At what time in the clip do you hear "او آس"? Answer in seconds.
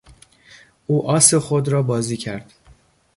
0.87-1.33